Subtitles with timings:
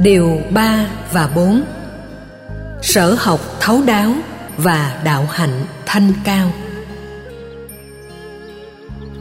[0.00, 1.62] Điều 3 và 4
[2.82, 4.12] Sở học thấu đáo
[4.56, 6.50] và đạo hạnh thanh cao.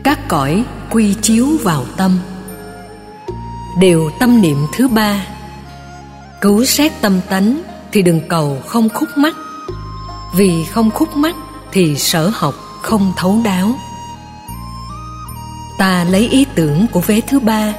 [0.03, 2.19] Các cõi quy chiếu vào tâm.
[3.79, 5.25] Điều tâm niệm thứ ba.
[6.41, 9.35] Cứu xét tâm tánh thì đừng cầu không khúc mắc.
[10.35, 11.35] Vì không khúc mắc
[11.71, 13.71] thì sở học không thấu đáo.
[15.77, 17.73] Ta lấy ý tưởng của vế thứ ba,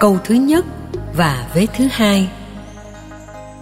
[0.00, 0.64] Câu thứ nhất
[1.16, 2.28] và vế thứ hai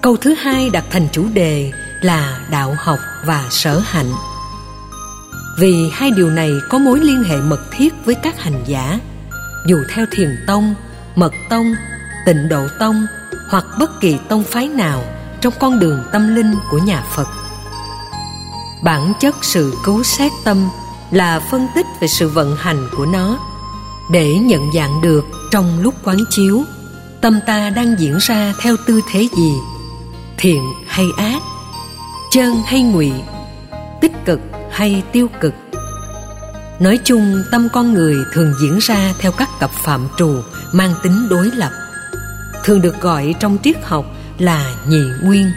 [0.03, 4.13] câu thứ hai đặt thành chủ đề là đạo học và sở hạnh.
[5.59, 8.99] Vì hai điều này có mối liên hệ mật thiết với các hành giả.
[9.67, 10.75] Dù theo thiền tông,
[11.17, 11.75] mật tông,
[12.27, 13.07] tịnh độ tông
[13.51, 15.05] hoặc bất kỳ tông phái nào
[15.41, 17.29] trong con đường tâm linh của nhà phật.
[18.85, 20.69] Bản chất sự cứu xét tâm
[21.11, 23.39] là phân tích về sự vận hành của nó.
[24.11, 26.63] Để nhận dạng được trong lúc quán chiếu,
[27.21, 29.53] tâm ta đang diễn ra theo tư thế gì
[30.41, 31.43] thiện hay ác
[32.31, 33.13] chân hay ngụy,
[34.01, 35.55] tích cực hay tiêu cực.
[36.79, 41.29] Nói chung, tâm con người thường diễn ra theo các cặp phạm trù mang tính
[41.31, 41.71] đối lập,
[42.65, 44.05] thường được gọi trong triết học
[44.39, 45.51] là nhị nguyên.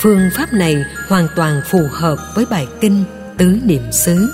[0.00, 0.76] Phương pháp này
[1.08, 3.04] hoàn toàn phù hợp với bài kinh
[3.38, 4.28] tứ niệm xứ.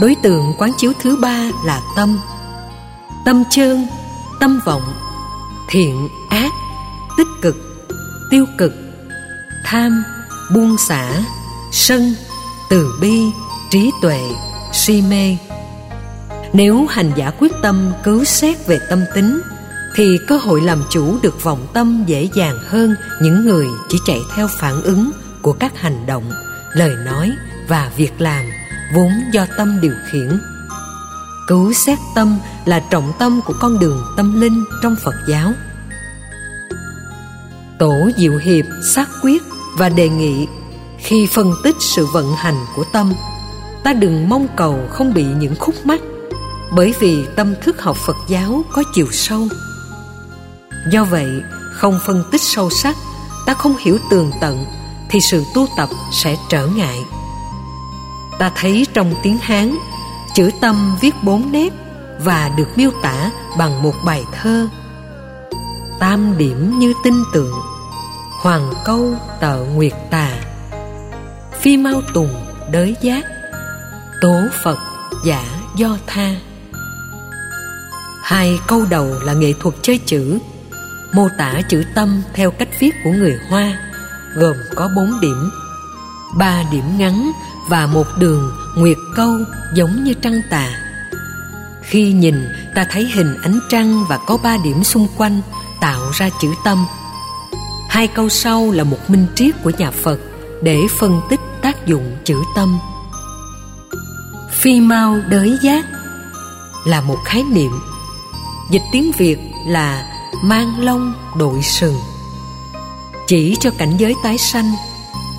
[0.00, 2.18] Đối tượng quán chiếu thứ ba là tâm.
[3.24, 3.86] Tâm chơn,
[4.40, 4.82] tâm vọng,
[5.70, 6.50] thiện, ác
[7.16, 7.56] tích cực,
[8.30, 8.72] tiêu cực,
[9.64, 10.04] tham,
[10.54, 11.22] buông xả,
[11.72, 12.14] sân,
[12.70, 13.22] từ bi,
[13.70, 14.20] trí tuệ,
[14.72, 15.36] si mê.
[16.52, 19.40] Nếu hành giả quyết tâm cứu xét về tâm tính,
[19.96, 24.20] thì cơ hội làm chủ được vọng tâm dễ dàng hơn những người chỉ chạy
[24.34, 25.10] theo phản ứng
[25.42, 26.30] của các hành động,
[26.74, 27.32] lời nói
[27.68, 28.44] và việc làm
[28.94, 30.40] vốn do tâm điều khiển.
[31.48, 35.52] Cứu xét tâm là trọng tâm của con đường tâm linh trong phật giáo
[37.78, 38.64] tổ diệu hiệp
[38.94, 39.42] xác quyết
[39.76, 40.46] và đề nghị,
[40.98, 43.12] khi phân tích sự vận hành của tâm,
[43.84, 46.00] ta đừng mong cầu không bị những khúc mắc,
[46.72, 49.48] bởi vì tâm thức học phật giáo có chiều sâu.
[50.90, 51.28] Do vậy,
[51.72, 52.96] không phân tích sâu sắc,
[53.46, 54.64] ta không hiểu tường tận,
[55.08, 56.98] thì sự tu tập sẽ trở ngại.
[58.38, 59.76] Ta thấy trong tiếng hán,
[60.34, 61.72] chữ tâm viết bốn nét
[62.20, 64.68] và được miêu tả bằng một bài thơ
[66.00, 67.52] tam điểm như tinh tượng
[68.42, 70.30] hoàng câu tợ nguyệt tà.
[71.60, 72.34] Phi mau tùng
[72.72, 73.24] đới giác.
[74.20, 74.78] Tố phật
[75.24, 75.44] giả
[75.76, 76.34] do tha.
[78.22, 80.38] Hai câu đầu là nghệ thuật chơi chữ.
[81.12, 83.78] Mô tả chữ tâm theo cách viết của người hoa,
[84.36, 85.50] gồm có bốn điểm.
[86.36, 87.32] Ba điểm ngắn
[87.68, 89.38] và một đường nguyệt câu
[89.74, 90.68] giống như trăng tà.
[91.82, 95.40] Khi nhìn, ta thấy hình ánh trăng và có ba điểm xung quanh
[95.80, 96.86] tạo ra chữ tâm.
[97.88, 100.20] Hai câu sau là một minh triết của nhà phật
[100.62, 102.78] để phân tích tác dụng chữ tâm.
[104.50, 105.84] Phi mau đới giác
[106.84, 107.80] là một khái niệm.
[108.70, 110.06] Dịch tiếng việt là
[110.42, 111.96] mang lông đội sừng.
[113.26, 114.72] Chỉ cho cảnh giới tái sanh,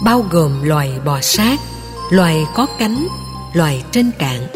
[0.03, 1.59] bao gồm loài bò sát,
[2.09, 3.07] loài có cánh,
[3.53, 4.47] loài trên cạn.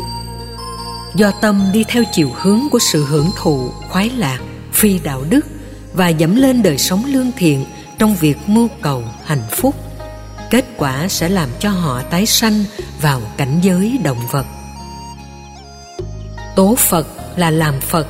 [1.15, 4.39] Do tâm đi theo chiều hướng của sự hưởng thụ, khoái lạc,
[4.73, 5.45] phi đạo đức
[5.93, 7.65] và dẫm lên đời sống lương thiện
[7.99, 9.75] trong việc mưu cầu hạnh phúc.
[10.49, 12.63] Kết quả sẽ làm cho họ tái sanh
[13.01, 14.45] vào cảnh giới động vật.
[16.55, 18.07] Tố phật là làm phật.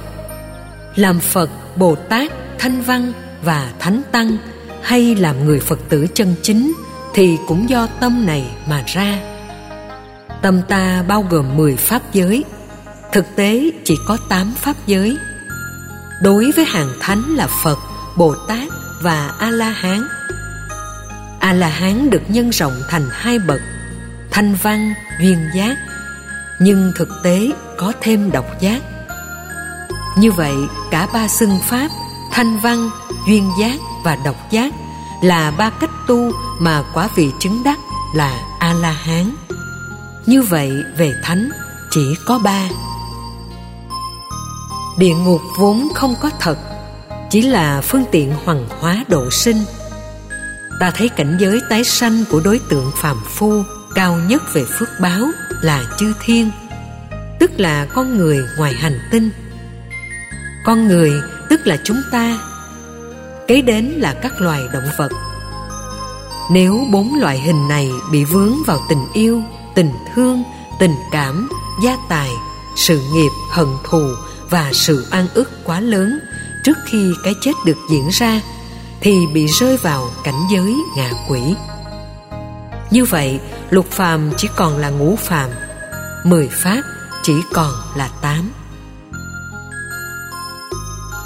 [0.95, 4.37] Làm phật bồ tát thanh văn và thánh tăng
[4.81, 6.73] hay làm người phật tử chân chính
[7.13, 9.19] thì cũng do tâm này mà ra.
[10.41, 12.43] Tâm ta bao gồm 10 pháp giới.
[13.11, 15.17] Thực tế chỉ có 8 pháp giới
[16.21, 17.79] đối với hàng thánh là phật,
[18.17, 18.67] bồ tát
[19.01, 20.07] và a la hán
[21.41, 23.61] a la hán được nhân rộng thành hai bậc,
[24.31, 25.77] thanh văn, duyên giác,
[26.59, 28.81] nhưng thực tế có thêm độc giác.
[30.17, 30.55] Như vậy,
[30.91, 31.87] cả ba xưng pháp,
[32.31, 32.89] thanh văn,
[33.27, 34.73] duyên giác và độc giác
[35.23, 37.79] là ba cách tu mà quả vị chứng đắc
[38.15, 39.35] là a la hán
[40.25, 41.49] như vậy, về thánh
[41.91, 42.69] chỉ có ba
[44.97, 46.57] địa ngục vốn không có thật,
[47.29, 49.57] chỉ là phương tiện hoằng hóa độ sinh.
[50.79, 53.63] Ta thấy cảnh giới tái sanh của đối tượng phàm phu
[53.95, 55.25] cao nhất về phước báo
[55.61, 56.51] là chư thiên,
[57.39, 59.29] tức là con người ngoài hành tinh.
[60.65, 61.11] Con người,
[61.49, 62.39] tức là chúng ta,
[63.47, 65.11] kế đến là các loài động vật.
[66.51, 69.43] Nếu bốn loại hình này bị vướng vào tình yêu,
[69.75, 70.43] tình thương,
[70.79, 71.49] tình cảm,
[71.83, 72.29] gia tài,
[72.75, 74.15] sự nghiệp, hận thù
[74.51, 76.19] và sự oan ức quá lớn
[76.63, 78.41] trước khi cái chết được diễn ra,
[79.01, 81.41] thì bị rơi vào cảnh giới ngạ quỷ.
[82.91, 83.39] Như vậy,
[83.69, 85.49] lục phàm chỉ còn là ngũ phàm,
[86.23, 86.81] mười pháp
[87.23, 88.51] chỉ còn là tám.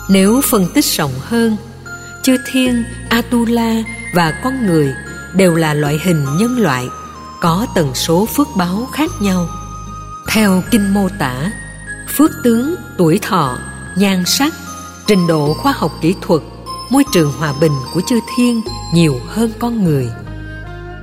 [0.09, 1.57] Nếu phân tích rộng hơn,
[2.23, 3.73] chư thiên, atula
[4.13, 4.93] và con người
[5.33, 6.89] đều là loại hình nhân loại
[7.41, 9.47] có tần số phước báo khác nhau.
[10.27, 11.51] Theo kinh mô tả
[12.17, 13.57] phước tướng, tuổi thọ,
[13.95, 14.53] nhan sắc,
[15.07, 16.41] trình độ khoa học kỹ thuật,
[16.89, 18.61] môi trường hòa bình của chư thiên
[18.93, 20.09] nhiều hơn con người.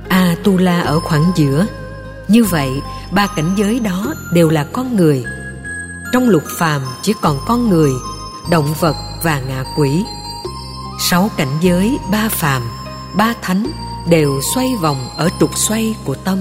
[0.09, 1.65] Atula ở khoảng giữa.
[2.27, 2.81] Như vậy,
[3.11, 5.23] ba cảnh giới đó đều là con người.
[6.13, 7.91] Trong lục phàm chỉ còn con người,
[8.51, 10.03] động vật và ngạ quỷ.
[10.99, 12.61] Sáu cảnh giới ba phàm,
[13.15, 13.67] ba thánh
[14.09, 16.39] đều xoay vòng ở trục xoay của tâm.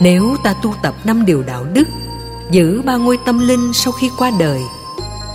[0.00, 1.88] Nếu ta tu tập năm điều đạo đức
[2.50, 4.60] giữ ba ngôi tâm linh sau khi qua đời.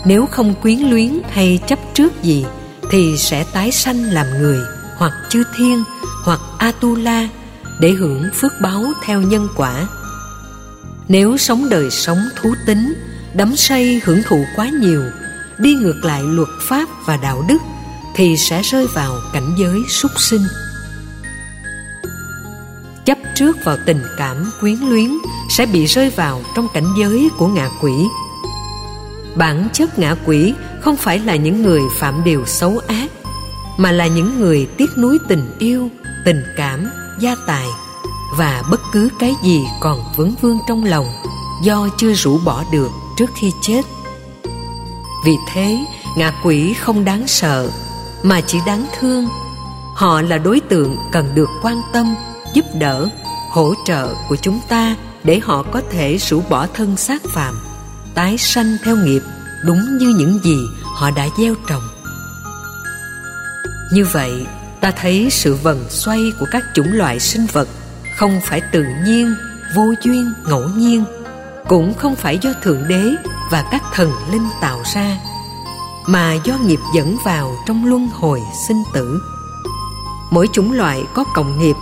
[0.05, 2.45] Nếu không quyến luyến hay chấp trước gì,
[2.91, 4.59] thì sẽ tái sanh làm người,
[4.97, 5.83] hoặc chư thiên,
[6.23, 7.29] hoặc atula,
[7.79, 9.87] để hưởng phước báo theo nhân quả.
[11.07, 12.93] Nếu sống đời sống thú tính,
[13.33, 15.03] đắm say hưởng thụ quá nhiều,
[15.57, 17.57] đi ngược lại luật pháp và đạo đức,
[18.15, 20.41] thì sẽ rơi vào cảnh giới súc sinh
[23.35, 25.09] trước vào tình cảm quyến luyến
[25.49, 27.93] sẽ bị rơi vào trong cảnh giới của ngạ quỷ.
[29.35, 33.11] Bản chất ngạ quỷ không phải là những người phạm điều xấu ác,
[33.77, 35.89] mà là những người tiếc nuối tình yêu,
[36.25, 36.89] tình cảm,
[37.19, 37.67] gia tài
[38.37, 41.05] và bất cứ cái gì còn vấn vương trong lòng
[41.63, 43.81] do chưa rũ bỏ được trước khi chết.
[45.25, 45.85] Vì thế,
[46.17, 47.69] ngạ quỷ không đáng sợ,
[48.23, 49.27] mà chỉ đáng thương.
[49.95, 52.15] Họ là đối tượng cần được quan tâm,
[52.53, 53.09] giúp đỡ
[53.51, 57.55] hỗ trợ của chúng ta để họ có thể rũ bỏ thân xác phàm,
[58.15, 59.21] tái sanh theo nghiệp
[59.65, 60.57] đúng như những gì
[60.95, 61.83] họ đã gieo trồng.
[63.93, 64.45] Như vậy,
[64.81, 67.67] ta thấy sự vần xoay của các chủng loại sinh vật
[68.17, 69.35] không phải tự nhiên,
[69.75, 71.03] vô duyên, ngẫu nhiên,
[71.67, 73.03] cũng không phải do thượng đế
[73.51, 75.17] và các thần linh tạo ra,
[76.07, 79.21] mà do nghiệp dẫn vào trong luân hồi sinh tử.
[80.31, 81.75] Mỗi chủng loại có cộng nghiệp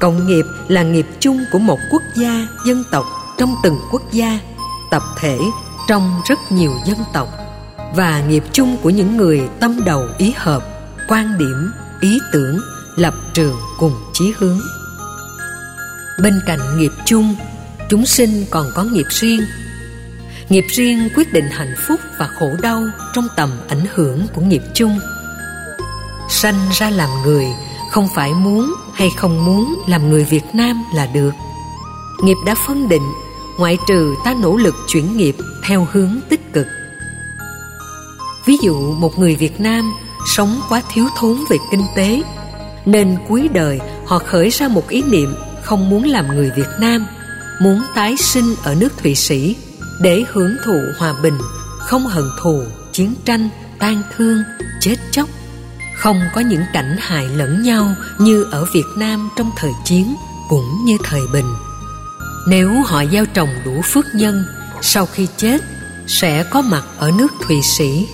[0.00, 3.04] cộng nghiệp là nghiệp chung của một quốc gia dân tộc
[3.38, 4.38] trong từng quốc gia,
[4.90, 5.38] tập thể
[5.88, 7.28] trong rất nhiều dân tộc,
[7.94, 10.62] và nghiệp chung của những người tâm đầu ý hợp,
[11.08, 12.60] quan điểm, ý tưởng,
[12.96, 14.60] lập trường cùng chí hướng.
[16.22, 17.34] Bên cạnh nghiệp chung,
[17.90, 19.40] chúng sinh còn có nghiệp riêng.
[20.48, 24.62] Nghiệp riêng quyết định hạnh phúc và khổ đau trong tầm ảnh hưởng của nghiệp
[24.74, 24.98] chung.
[26.30, 27.46] Sanh ra làm người
[27.90, 31.32] không phải muốn hay không muốn làm người việt nam là được.
[32.22, 33.12] Nghiệp đã phân định,
[33.58, 36.66] ngoại trừ ta nỗ lực chuyển nghiệp theo hướng tích cực.
[38.46, 39.92] Ví dụ, một người việt nam
[40.26, 42.22] sống quá thiếu thốn về kinh tế,
[42.84, 47.06] nên cuối đời họ khởi ra một ý niệm không muốn làm người việt nam,
[47.60, 49.56] muốn tái sinh ở nước thụy sĩ
[50.00, 51.38] để hưởng thụ hòa bình,
[51.78, 52.62] không hận thù,
[52.92, 53.48] chiến tranh
[53.78, 54.42] tan thương,
[54.80, 55.28] chết chóc
[55.96, 60.14] không có những cảnh hại lẫn nhau như ở việt nam trong thời chiến
[60.48, 61.54] cũng như thời bình.
[62.46, 64.44] Nếu họ gieo trồng đủ phước nhân,
[64.82, 65.60] sau khi chết
[66.06, 68.08] sẽ có mặt ở nước thụy sĩ.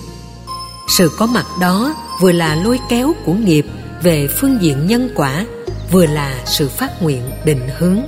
[0.97, 3.65] Sự có mặt đó vừa là lôi kéo của nghiệp
[4.03, 5.45] về phương diện nhân quả,
[5.91, 7.99] vừa là sự phát nguyện định hướng.